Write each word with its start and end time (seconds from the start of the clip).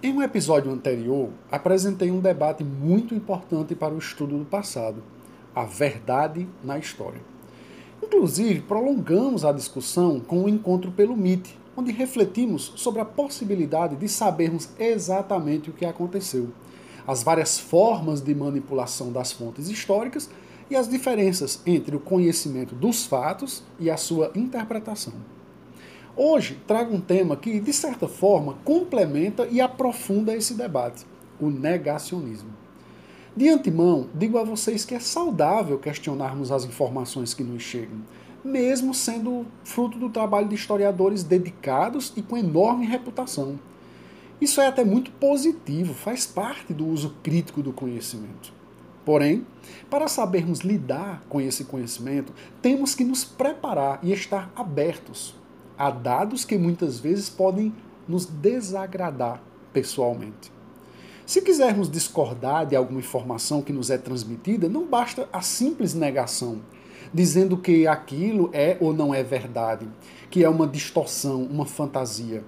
em 0.00 0.12
um 0.12 0.22
episódio 0.22 0.70
anterior, 0.70 1.30
apresentei 1.50 2.10
um 2.10 2.20
debate 2.20 2.62
muito 2.62 3.16
importante 3.16 3.74
para 3.74 3.92
o 3.92 3.98
estudo 3.98 4.38
do 4.38 4.44
passado: 4.44 5.02
a 5.52 5.64
verdade 5.64 6.46
na 6.62 6.78
história. 6.78 7.20
Inclusive, 8.00 8.60
prolongamos 8.60 9.44
a 9.44 9.52
discussão 9.52 10.20
com 10.20 10.44
o 10.44 10.48
encontro 10.48 10.92
pelo 10.92 11.14
MIT, 11.14 11.58
onde 11.76 11.90
refletimos 11.90 12.72
sobre 12.76 13.00
a 13.00 13.04
possibilidade 13.04 13.96
de 13.96 14.08
sabermos 14.08 14.68
exatamente 14.78 15.68
o 15.68 15.72
que 15.72 15.84
aconteceu, 15.84 16.50
as 17.04 17.24
várias 17.24 17.58
formas 17.58 18.20
de 18.20 18.32
manipulação 18.36 19.10
das 19.10 19.32
fontes 19.32 19.68
históricas 19.68 20.30
e 20.70 20.76
as 20.76 20.88
diferenças 20.88 21.60
entre 21.66 21.96
o 21.96 22.00
conhecimento 22.00 22.72
dos 22.74 23.04
fatos 23.04 23.64
e 23.80 23.90
a 23.90 23.96
sua 23.96 24.30
interpretação. 24.36 25.14
Hoje 26.20 26.58
trago 26.66 26.92
um 26.92 27.00
tema 27.00 27.36
que, 27.36 27.60
de 27.60 27.72
certa 27.72 28.08
forma, 28.08 28.58
complementa 28.64 29.46
e 29.46 29.60
aprofunda 29.60 30.34
esse 30.34 30.52
debate: 30.54 31.06
o 31.40 31.48
negacionismo. 31.48 32.50
De 33.36 33.48
antemão, 33.48 34.08
digo 34.12 34.36
a 34.36 34.42
vocês 34.42 34.84
que 34.84 34.96
é 34.96 34.98
saudável 34.98 35.78
questionarmos 35.78 36.50
as 36.50 36.64
informações 36.64 37.34
que 37.34 37.44
nos 37.44 37.62
chegam, 37.62 38.00
mesmo 38.44 38.92
sendo 38.92 39.46
fruto 39.62 39.96
do 39.96 40.10
trabalho 40.10 40.48
de 40.48 40.56
historiadores 40.56 41.22
dedicados 41.22 42.12
e 42.16 42.20
com 42.20 42.36
enorme 42.36 42.84
reputação. 42.84 43.56
Isso 44.40 44.60
é 44.60 44.66
até 44.66 44.84
muito 44.84 45.12
positivo, 45.12 45.94
faz 45.94 46.26
parte 46.26 46.74
do 46.74 46.84
uso 46.84 47.14
crítico 47.22 47.62
do 47.62 47.72
conhecimento. 47.72 48.52
Porém, 49.04 49.46
para 49.88 50.08
sabermos 50.08 50.62
lidar 50.62 51.22
com 51.28 51.40
esse 51.40 51.64
conhecimento, 51.64 52.32
temos 52.60 52.92
que 52.92 53.04
nos 53.04 53.22
preparar 53.22 54.00
e 54.02 54.12
estar 54.12 54.50
abertos 54.56 55.37
há 55.78 55.90
dados 55.90 56.44
que 56.44 56.58
muitas 56.58 56.98
vezes 56.98 57.30
podem 57.30 57.72
nos 58.08 58.26
desagradar 58.26 59.40
pessoalmente. 59.72 60.52
Se 61.24 61.42
quisermos 61.42 61.90
discordar 61.90 62.66
de 62.66 62.74
alguma 62.74 63.00
informação 63.00 63.62
que 63.62 63.72
nos 63.72 63.90
é 63.90 63.98
transmitida, 63.98 64.68
não 64.68 64.86
basta 64.86 65.28
a 65.32 65.42
simples 65.42 65.94
negação, 65.94 66.60
dizendo 67.12 67.56
que 67.56 67.86
aquilo 67.86 68.50
é 68.52 68.76
ou 68.80 68.92
não 68.92 69.14
é 69.14 69.22
verdade, 69.22 69.86
que 70.30 70.42
é 70.42 70.48
uma 70.48 70.66
distorção, 70.66 71.42
uma 71.42 71.66
fantasia. 71.66 72.42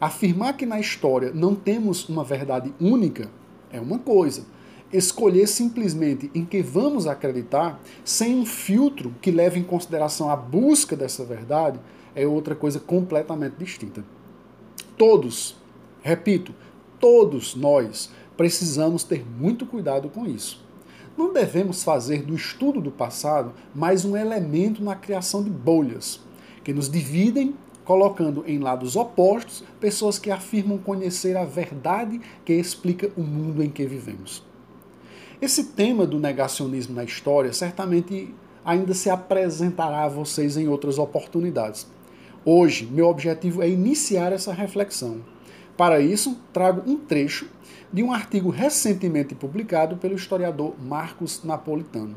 Afirmar 0.00 0.56
que 0.56 0.64
na 0.64 0.80
história 0.80 1.32
não 1.34 1.54
temos 1.54 2.08
uma 2.08 2.24
verdade 2.24 2.72
única 2.80 3.28
é 3.72 3.80
uma 3.80 3.98
coisa. 3.98 4.44
Escolher 4.92 5.46
simplesmente 5.46 6.30
em 6.34 6.44
que 6.44 6.62
vamos 6.62 7.06
acreditar, 7.06 7.80
sem 8.04 8.34
um 8.34 8.44
filtro 8.44 9.14
que 9.20 9.30
leve 9.30 9.60
em 9.60 9.62
consideração 9.62 10.28
a 10.28 10.36
busca 10.36 10.96
dessa 10.96 11.24
verdade, 11.24 11.78
é 12.14 12.26
outra 12.26 12.54
coisa 12.54 12.80
completamente 12.80 13.56
distinta. 13.56 14.04
Todos, 14.96 15.56
repito, 16.02 16.54
todos 16.98 17.54
nós 17.54 18.10
precisamos 18.36 19.04
ter 19.04 19.24
muito 19.26 19.66
cuidado 19.66 20.08
com 20.08 20.26
isso. 20.26 20.64
Não 21.16 21.32
devemos 21.32 21.82
fazer 21.82 22.22
do 22.22 22.34
estudo 22.34 22.80
do 22.80 22.90
passado 22.90 23.52
mais 23.74 24.04
um 24.04 24.16
elemento 24.16 24.82
na 24.82 24.94
criação 24.94 25.42
de 25.42 25.50
bolhas, 25.50 26.20
que 26.64 26.72
nos 26.72 26.90
dividem, 26.90 27.54
colocando 27.84 28.44
em 28.46 28.58
lados 28.58 28.96
opostos 28.96 29.64
pessoas 29.80 30.18
que 30.18 30.30
afirmam 30.30 30.78
conhecer 30.78 31.36
a 31.36 31.44
verdade 31.44 32.20
que 32.44 32.52
explica 32.52 33.10
o 33.16 33.22
mundo 33.22 33.62
em 33.62 33.68
que 33.68 33.86
vivemos. 33.86 34.44
Esse 35.42 35.64
tema 35.64 36.06
do 36.06 36.18
negacionismo 36.18 36.94
na 36.94 37.04
história 37.04 37.52
certamente 37.52 38.34
ainda 38.64 38.94
se 38.94 39.08
apresentará 39.10 40.04
a 40.04 40.08
vocês 40.08 40.56
em 40.56 40.68
outras 40.68 40.98
oportunidades. 40.98 41.86
Hoje, 42.42 42.86
meu 42.86 43.06
objetivo 43.06 43.62
é 43.62 43.68
iniciar 43.68 44.32
essa 44.32 44.50
reflexão. 44.50 45.20
Para 45.76 46.00
isso, 46.00 46.40
trago 46.54 46.90
um 46.90 46.96
trecho 46.96 47.46
de 47.92 48.02
um 48.02 48.10
artigo 48.10 48.48
recentemente 48.48 49.34
publicado 49.34 49.98
pelo 49.98 50.14
historiador 50.14 50.74
Marcos 50.80 51.44
Napolitano. 51.44 52.16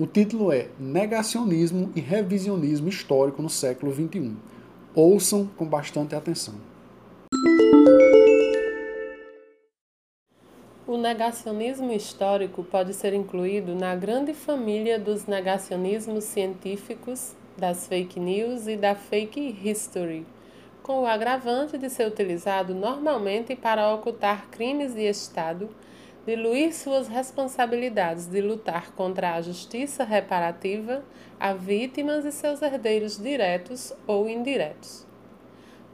O 0.00 0.04
título 0.04 0.50
é 0.50 0.66
Negacionismo 0.80 1.92
e 1.94 2.00
Revisionismo 2.00 2.88
Histórico 2.88 3.40
no 3.40 3.48
século 3.48 3.94
XXI. 3.94 4.34
Ouçam 4.96 5.48
com 5.56 5.64
bastante 5.64 6.16
atenção. 6.16 6.54
O 10.84 10.96
negacionismo 10.96 11.92
histórico 11.92 12.64
pode 12.64 12.94
ser 12.94 13.14
incluído 13.14 13.76
na 13.76 13.94
grande 13.94 14.34
família 14.34 14.98
dos 14.98 15.26
negacionismos 15.26 16.24
científicos 16.24 17.36
das 17.56 17.86
fake 17.86 18.18
news 18.18 18.66
e 18.66 18.76
da 18.76 18.94
fake 18.94 19.58
history, 19.62 20.26
com 20.82 21.02
o 21.02 21.06
agravante 21.06 21.78
de 21.78 21.88
ser 21.88 22.06
utilizado 22.06 22.74
normalmente 22.74 23.54
para 23.54 23.92
ocultar 23.94 24.48
crimes 24.50 24.94
de 24.94 25.02
Estado, 25.02 25.68
diluir 26.26 26.74
suas 26.74 27.08
responsabilidades 27.08 28.26
de 28.26 28.40
lutar 28.40 28.92
contra 28.92 29.34
a 29.34 29.42
justiça 29.42 30.04
reparativa 30.04 31.02
a 31.38 31.52
vítimas 31.52 32.24
e 32.24 32.32
seus 32.32 32.62
herdeiros 32.62 33.18
diretos 33.18 33.92
ou 34.06 34.28
indiretos. 34.28 35.06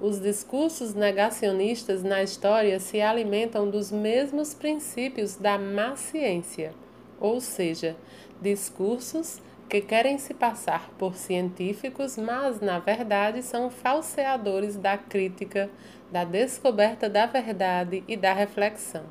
Os 0.00 0.20
discursos 0.20 0.94
negacionistas 0.94 2.04
na 2.04 2.22
história 2.22 2.78
se 2.78 3.00
alimentam 3.00 3.68
dos 3.68 3.90
mesmos 3.90 4.54
princípios 4.54 5.34
da 5.34 5.58
má 5.58 5.96
ciência, 5.96 6.72
ou 7.18 7.40
seja, 7.40 7.96
discursos 8.40 9.40
que 9.68 9.82
querem 9.82 10.16
se 10.16 10.32
passar 10.32 10.90
por 10.98 11.14
científicos, 11.14 12.16
mas 12.16 12.60
na 12.60 12.78
verdade 12.78 13.42
são 13.42 13.70
falseadores 13.70 14.76
da 14.76 14.96
crítica, 14.96 15.68
da 16.10 16.24
descoberta 16.24 17.08
da 17.08 17.26
verdade 17.26 18.02
e 18.08 18.16
da 18.16 18.32
reflexão. 18.32 19.04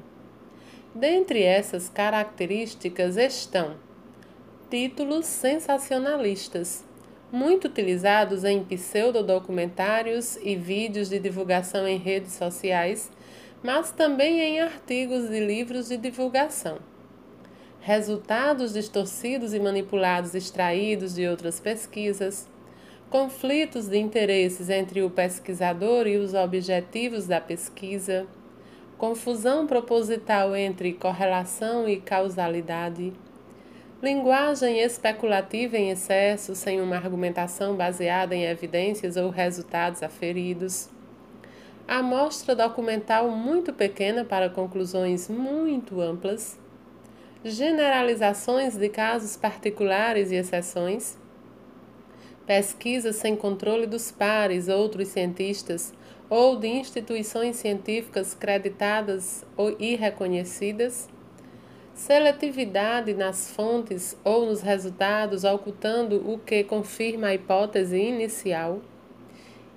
Dentre 0.96 1.44
essas 1.44 1.90
características 1.90 3.18
estão 3.18 3.76
títulos 4.70 5.28
sensacionalistas, 5.28 6.84
muito 7.32 7.68
utilizados 7.68 8.44
em 8.44 8.64
pseudodocumentários 8.64 10.38
e 10.38 10.56
vídeos 10.56 11.10
de 11.10 11.20
divulgação 11.20 11.88
em 11.88 11.98
redes 11.98 12.34
sociais, 12.34 13.12
mas 13.62 13.92
também 13.92 14.40
em 14.40 14.60
artigos 14.60 15.30
e 15.30 15.40
livros 15.40 15.90
de 15.90 15.98
divulgação 15.98 16.80
resultados 17.88 18.74
distorcidos 18.74 19.54
e 19.54 19.62
manipulados 19.62 20.36
extraídos 20.36 21.16
de 21.16 21.26
outras 21.26 21.58
pesquisas, 21.58 22.46
conflitos 23.10 23.88
de 23.88 23.98
interesses 23.98 24.70
entre 24.70 25.02
o 25.02 25.10
pesquisador 25.10 26.06
e 26.06 26.18
os 26.18 26.34
objetivos 26.34 27.28
da 27.28 27.40
pesquisa, 27.40 28.28
confusão 28.98 29.66
proposital 29.66 30.54
entre 30.54 30.92
correlação 30.92 31.88
e 31.88 31.96
causalidade, 31.96 33.14
linguagem 34.04 34.82
especulativa 34.82 35.78
em 35.78 35.90
excesso 35.90 36.56
sem 36.56 36.82
uma 36.82 36.98
argumentação 36.98 37.74
baseada 37.74 38.36
em 38.36 38.44
evidências 38.44 39.16
ou 39.16 39.30
resultados 39.30 40.04
aferidos, 40.04 40.90
amostra 41.88 42.54
documental 42.54 43.32
muito 43.32 43.72
pequena 43.72 44.26
para 44.26 44.50
conclusões 44.50 45.30
muito 45.30 46.02
amplas 46.02 46.60
generalizações 47.44 48.76
de 48.76 48.90
casos 48.90 49.38
particulares 49.38 50.32
e 50.32 50.36
exceções, 50.36 51.18
pesquisas 52.46 53.18
sem 53.18 53.36
controle 53.36 53.86
dos 53.86 54.12
pares, 54.12 54.68
outros 54.68 55.10
cientistas, 55.10 55.94
ou 56.30 56.58
de 56.58 56.68
instituições 56.68 57.56
científicas 57.56 58.34
creditadas 58.34 59.46
e 59.80 59.96
reconhecidas, 59.96 61.08
seletividade 61.94 63.14
nas 63.14 63.50
fontes 63.52 64.16
ou 64.24 64.46
nos 64.46 64.62
resultados, 64.62 65.44
ocultando 65.44 66.30
o 66.30 66.38
que 66.38 66.64
confirma 66.64 67.28
a 67.28 67.34
hipótese 67.34 67.98
inicial, 67.98 68.82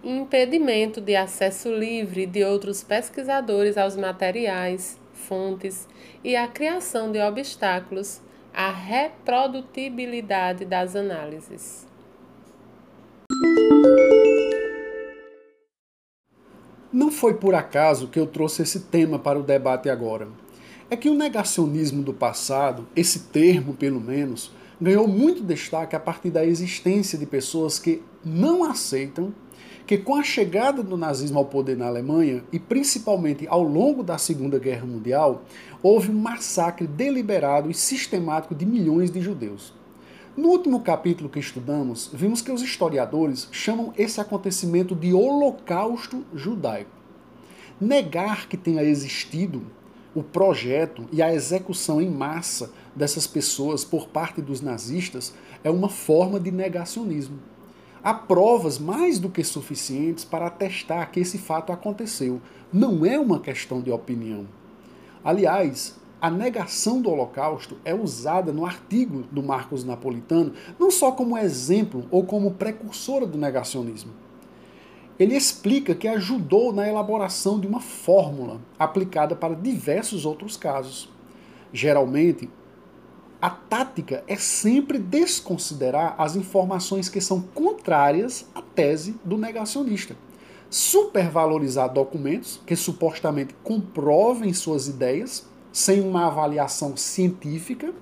impedimento 0.02 1.00
de 1.00 1.16
acesso 1.16 1.72
livre 1.72 2.26
de 2.26 2.44
outros 2.44 2.82
pesquisadores 2.82 3.78
aos 3.78 3.96
materiais, 3.96 4.99
fontes 5.20 5.86
e 6.24 6.34
a 6.34 6.48
criação 6.48 7.12
de 7.12 7.20
obstáculos 7.20 8.20
à 8.52 8.70
reprodutibilidade 8.70 10.64
das 10.64 10.96
análises. 10.96 11.86
Não 16.92 17.12
foi 17.12 17.34
por 17.34 17.54
acaso 17.54 18.08
que 18.08 18.18
eu 18.18 18.26
trouxe 18.26 18.62
esse 18.62 18.80
tema 18.80 19.18
para 19.18 19.38
o 19.38 19.44
debate 19.44 19.88
agora. 19.88 20.26
é 20.90 20.96
que 20.96 21.08
o 21.08 21.14
negacionismo 21.14 22.02
do 22.02 22.12
passado, 22.12 22.88
esse 22.96 23.20
termo 23.28 23.74
pelo 23.74 24.00
menos, 24.00 24.50
ganhou 24.80 25.06
muito 25.06 25.40
destaque 25.40 25.94
a 25.94 26.00
partir 26.00 26.30
da 26.30 26.44
existência 26.44 27.16
de 27.16 27.26
pessoas 27.26 27.78
que 27.78 28.02
não 28.24 28.64
aceitam 28.64 29.32
que 29.86 29.98
com 29.98 30.14
a 30.14 30.22
chegada 30.22 30.82
do 30.82 30.96
nazismo 30.96 31.38
ao 31.38 31.44
poder 31.44 31.76
na 31.76 31.86
Alemanha, 31.86 32.44
e 32.52 32.58
principalmente 32.58 33.46
ao 33.48 33.62
longo 33.62 34.02
da 34.02 34.18
Segunda 34.18 34.58
Guerra 34.58 34.86
Mundial, 34.86 35.42
houve 35.82 36.10
um 36.10 36.18
massacre 36.18 36.86
deliberado 36.86 37.70
e 37.70 37.74
sistemático 37.74 38.54
de 38.54 38.64
milhões 38.64 39.10
de 39.10 39.20
judeus. 39.20 39.72
No 40.36 40.48
último 40.48 40.80
capítulo 40.80 41.28
que 41.28 41.40
estudamos, 41.40 42.08
vimos 42.12 42.40
que 42.40 42.52
os 42.52 42.62
historiadores 42.62 43.48
chamam 43.50 43.92
esse 43.98 44.20
acontecimento 44.20 44.94
de 44.94 45.12
Holocausto 45.12 46.24
Judaico. 46.34 46.90
Negar 47.80 48.48
que 48.48 48.56
tenha 48.56 48.82
existido 48.82 49.62
o 50.14 50.22
projeto 50.22 51.08
e 51.12 51.20
a 51.22 51.34
execução 51.34 52.00
em 52.00 52.10
massa 52.10 52.72
dessas 52.94 53.26
pessoas 53.26 53.84
por 53.84 54.08
parte 54.08 54.40
dos 54.40 54.60
nazistas 54.60 55.34
é 55.62 55.70
uma 55.70 55.88
forma 55.88 56.38
de 56.38 56.50
negacionismo. 56.50 57.38
Há 58.02 58.14
provas 58.14 58.78
mais 58.78 59.18
do 59.18 59.28
que 59.28 59.44
suficientes 59.44 60.24
para 60.24 60.46
atestar 60.46 61.10
que 61.10 61.20
esse 61.20 61.36
fato 61.36 61.72
aconteceu. 61.72 62.40
Não 62.72 63.04
é 63.04 63.18
uma 63.18 63.40
questão 63.40 63.82
de 63.82 63.90
opinião. 63.90 64.46
Aliás, 65.22 66.00
a 66.20 66.30
negação 66.30 67.00
do 67.00 67.10
Holocausto 67.10 67.76
é 67.84 67.94
usada 67.94 68.52
no 68.52 68.64
artigo 68.64 69.24
do 69.30 69.42
Marcos 69.42 69.84
Napolitano 69.84 70.52
não 70.78 70.90
só 70.90 71.12
como 71.12 71.36
exemplo 71.36 72.06
ou 72.10 72.24
como 72.24 72.52
precursora 72.52 73.26
do 73.26 73.36
negacionismo. 73.38 74.12
Ele 75.18 75.36
explica 75.36 75.94
que 75.94 76.08
ajudou 76.08 76.72
na 76.72 76.88
elaboração 76.88 77.60
de 77.60 77.66
uma 77.66 77.80
fórmula 77.80 78.60
aplicada 78.78 79.36
para 79.36 79.54
diversos 79.54 80.24
outros 80.24 80.56
casos. 80.56 81.10
Geralmente, 81.72 82.48
a 83.40 83.48
tática 83.48 84.22
é 84.28 84.36
sempre 84.36 84.98
desconsiderar 84.98 86.14
as 86.18 86.36
informações 86.36 87.08
que 87.08 87.20
são 87.20 87.40
contrárias 87.40 88.44
à 88.54 88.60
tese 88.60 89.14
do 89.24 89.38
negacionista. 89.38 90.14
Supervalorizar 90.68 91.92
documentos 91.92 92.60
que 92.66 92.76
supostamente 92.76 93.54
comprovem 93.64 94.52
suas 94.52 94.88
ideias 94.88 95.48
sem 95.72 96.00
uma 96.00 96.26
avaliação 96.26 96.96
científica, 96.96 97.94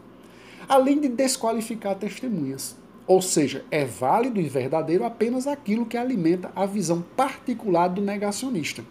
além 0.68 1.00
de 1.00 1.08
desqualificar 1.08 1.94
testemunhas. 1.94 2.76
Ou 3.06 3.22
seja, 3.22 3.64
é 3.70 3.84
válido 3.84 4.40
e 4.40 4.48
verdadeiro 4.48 5.04
apenas 5.04 5.46
aquilo 5.46 5.86
que 5.86 5.96
alimenta 5.96 6.50
a 6.54 6.66
visão 6.66 7.02
particular 7.16 7.88
do 7.88 8.02
negacionista. 8.02 8.84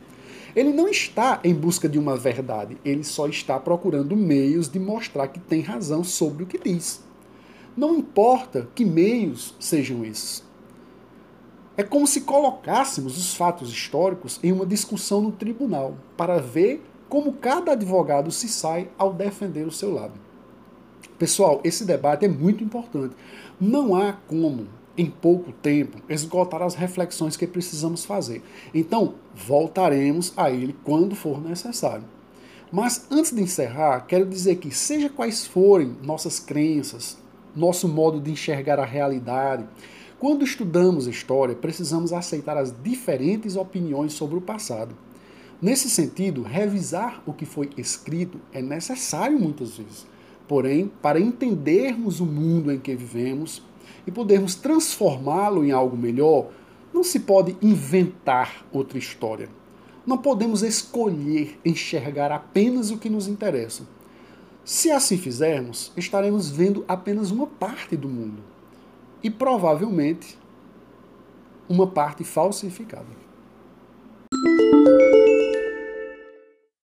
Ele 0.57 0.73
não 0.73 0.87
está 0.87 1.39
em 1.43 1.53
busca 1.53 1.87
de 1.87 1.99
uma 1.99 2.17
verdade, 2.17 2.79
ele 2.83 3.03
só 3.03 3.27
está 3.27 3.59
procurando 3.59 4.17
meios 4.17 4.67
de 4.67 4.79
mostrar 4.79 5.27
que 5.27 5.39
tem 5.39 5.61
razão 5.61 6.03
sobre 6.03 6.41
o 6.41 6.47
que 6.47 6.57
diz. 6.57 7.03
Não 7.77 7.95
importa 7.95 8.67
que 8.73 8.83
meios 8.83 9.53
sejam 9.59 10.03
esses. 10.03 10.43
É 11.77 11.83
como 11.83 12.07
se 12.07 12.21
colocássemos 12.21 13.19
os 13.19 13.35
fatos 13.35 13.71
históricos 13.71 14.39
em 14.41 14.51
uma 14.51 14.65
discussão 14.65 15.21
no 15.21 15.31
tribunal, 15.31 15.95
para 16.17 16.39
ver 16.39 16.83
como 17.07 17.33
cada 17.33 17.73
advogado 17.73 18.31
se 18.31 18.49
sai 18.49 18.89
ao 18.97 19.13
defender 19.13 19.67
o 19.67 19.71
seu 19.71 19.93
lado. 19.93 20.19
Pessoal, 21.19 21.61
esse 21.63 21.85
debate 21.85 22.25
é 22.25 22.27
muito 22.27 22.63
importante. 22.63 23.15
Não 23.61 23.95
há 23.95 24.13
como 24.27 24.67
em 24.97 25.05
pouco 25.05 25.51
tempo, 25.51 26.01
esgotar 26.09 26.61
as 26.61 26.73
reflexões 26.73 27.37
que 27.37 27.45
precisamos 27.45 28.03
fazer. 28.03 28.41
Então, 28.73 29.15
voltaremos 29.35 30.33
a 30.35 30.49
ele 30.49 30.75
quando 30.83 31.15
for 31.15 31.41
necessário. 31.41 32.03
Mas 32.71 33.05
antes 33.09 33.31
de 33.31 33.41
encerrar, 33.41 34.01
quero 34.01 34.25
dizer 34.25 34.55
que, 34.57 34.71
seja 34.71 35.09
quais 35.09 35.45
forem 35.45 35.95
nossas 36.03 36.39
crenças, 36.39 37.17
nosso 37.55 37.87
modo 37.87 38.19
de 38.19 38.31
enxergar 38.31 38.79
a 38.79 38.85
realidade, 38.85 39.65
quando 40.19 40.43
estudamos 40.43 41.07
história, 41.07 41.55
precisamos 41.55 42.11
aceitar 42.11 42.57
as 42.57 42.73
diferentes 42.83 43.55
opiniões 43.55 44.13
sobre 44.13 44.37
o 44.37 44.41
passado. 44.41 44.95
Nesse 45.61 45.89
sentido, 45.89 46.41
revisar 46.41 47.21
o 47.25 47.33
que 47.33 47.45
foi 47.45 47.69
escrito 47.77 48.39
é 48.51 48.61
necessário 48.61 49.39
muitas 49.39 49.77
vezes. 49.77 50.05
Porém, 50.47 50.91
para 51.01 51.19
entendermos 51.19 52.19
o 52.19 52.25
mundo 52.25 52.71
em 52.71 52.79
que 52.79 52.95
vivemos, 52.95 53.61
e 54.05 54.11
podermos 54.11 54.55
transformá-lo 54.55 55.65
em 55.65 55.71
algo 55.71 55.97
melhor, 55.97 56.49
não 56.93 57.03
se 57.03 57.19
pode 57.19 57.55
inventar 57.61 58.65
outra 58.71 58.97
história. 58.97 59.49
Não 60.05 60.17
podemos 60.17 60.63
escolher 60.63 61.59
enxergar 61.65 62.31
apenas 62.31 62.91
o 62.91 62.97
que 62.97 63.09
nos 63.09 63.27
interessa. 63.27 63.83
Se 64.63 64.91
assim 64.91 65.17
fizermos, 65.17 65.91
estaremos 65.95 66.49
vendo 66.49 66.83
apenas 66.87 67.31
uma 67.31 67.47
parte 67.47 67.95
do 67.95 68.09
mundo 68.09 68.41
e 69.23 69.29
provavelmente 69.29 70.37
uma 71.69 71.87
parte 71.87 72.23
falsificada. 72.23 73.26